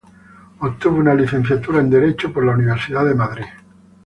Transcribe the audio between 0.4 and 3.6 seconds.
Obtuvo una Licenciatura en Derecho en la Universidad de Madrid.